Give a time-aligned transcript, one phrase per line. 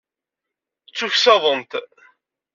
[0.87, 1.71] Ttuksaḍen-t.